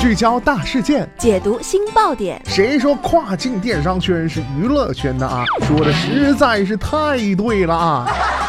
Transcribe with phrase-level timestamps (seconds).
[0.00, 2.40] 聚焦大事件，解读新爆点。
[2.46, 5.44] 谁说跨境电商圈是娱乐圈的啊？
[5.66, 8.06] 说的实在是太对了啊！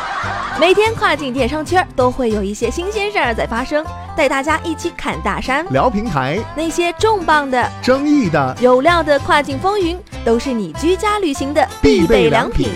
[0.61, 3.83] 每天跨境电商圈都会有一些新鲜事儿在发生，
[4.15, 12.69] 带大家一起侃大山，聊平台，那些重磅的、争议的、有料的跨境风云，都是你居家旅行的必备良品。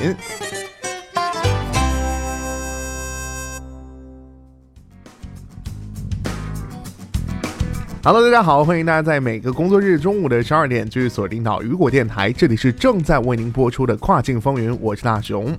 [8.06, 15.56] Hello，大家好，欢迎大家在每个工作日中午的十二点继续锁定到雨果电台，这里是正在为您播出的跨境风云，我是大熊。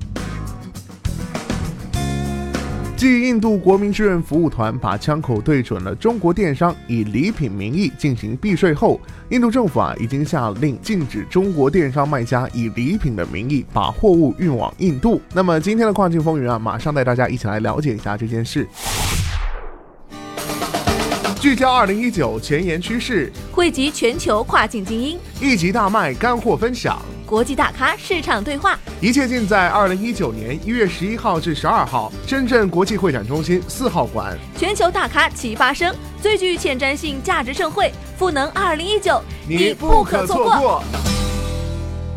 [2.98, 15.18] 继印度国民志愿服务团把枪口对准了中国电商以礼品名义进行避税后，印度政府啊已经下令禁止中国电商卖家以礼品的名义把货物运往印度。
[15.32, 18.68] 那么今天的跨境风云啊，马上带大家一起来了解一下这件事。
[21.44, 34.34] 聚焦二零一九前沿趋势，汇集全球跨境精英，一集大卖干货分享，国际大咖市场对话，一切尽在二零一九年一月十一号至十二号深圳国际会展中心四号馆。
[34.56, 40.82] 全球大咖齐发声，最具前瞻性价值盛会——赋能二零一九，你不可错过。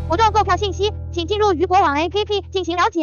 [0.08, 3.02] 活动购票信息，请进入鱼果网 APP 进行了解。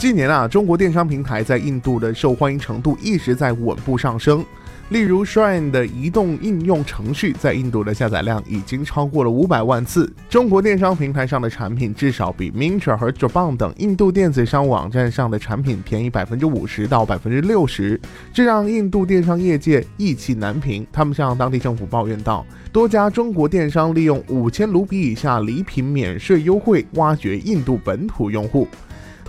[0.00, 4.42] 近年啊，中国电商平台在印度的受欢迎程度一直在稳步上升。
[4.88, 10.10] 例如，Shine 的移动应用程序在印度的下载量已经超过了五百万次。
[10.30, 18.00] 中国电商平台上的产品至少比 Mintra 和 j a b a n 等印度电子商务网站上的产品便宜百分之五十到百分之六十，
[18.32, 20.84] 这让印度电商业界意气难平。
[20.90, 28.66] 他们向当地政府抱怨道：“多家中国电商利用五千卢比以下礼品免税优惠挖掘印度本土用户。”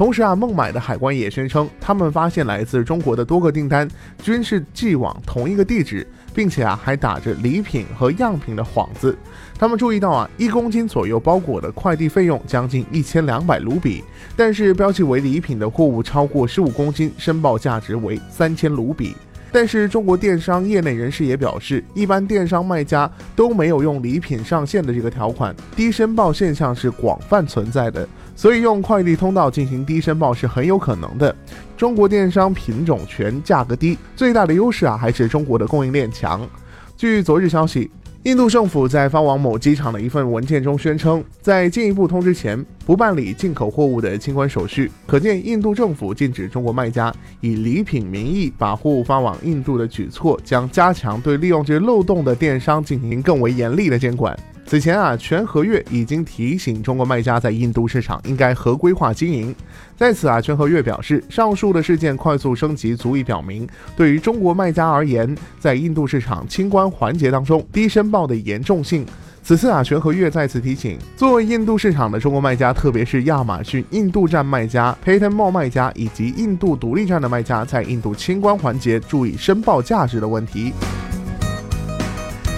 [0.02, 3.88] 同时啊，孟买的海关也宣称，他们发现来自中国的多个订单
[4.24, 9.16] 均是寄往同一个地址，并且啊还打着礼品和样品的幌子。
[9.60, 14.04] 他们注意到啊，一公斤左右包裹的快递费用将近一千两百卢比，
[14.36, 19.16] 但是标记为礼品的货物超过十五公斤，申报价值为三千卢比。
[19.52, 28.08] 但是中国电商业内人士也表示，一般电商卖家都没有用礼品上线的这个条款，低申报现象是广泛存在的。
[28.34, 31.36] 所以用快递通道进行低申报是很有可能的。
[31.76, 36.48] 中国电商品种全，价格低，最大的优势啊还是中国的供应链强。
[36.96, 37.92] 据昨日消息，
[38.24, 44.92] 印度政府在发往某机场的一份文件中宣称，在进一步通知前不办理进口货物的清关手续。
[45.08, 54.38] 可见，印度政府禁止中国卖家以礼品名义把货物发往印度的举措，将加强对利用这漏洞的电商进行更为严厉的监管。
[54.72, 59.54] 此前啊，全和悦已经提醒中国卖家在印度市场应该合规化经营。
[59.98, 63.68] 在此啊，全和悦表示，上述的事件快速升级，足以表明
[63.98, 69.06] 对于中国卖家而言，在印度市场清关环节当中低申报的严重性。
[69.44, 80.72] 此次啊，全和悦再次提醒，作为印度市场的中国卖家，特别是亚马逊印度站卖家、Paytm Mall 卖家以及印度独立站的卖家，在印度清关环节注意申报价值的问题。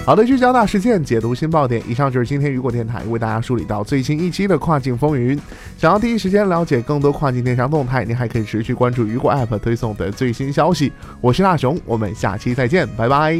[0.04, 1.82] 好的，聚焦大事件，解读新爆点。
[1.88, 5.38] 以上就是今天雨果电台为大家梳理到最新一期的跨境风云。
[5.78, 10.92] 想要第一时间了解更多跨境电商动态，您还可以持续关注雨果 App 推送的最新消息。
[11.22, 13.34] 我是大熊，我们下期再见，拜拜。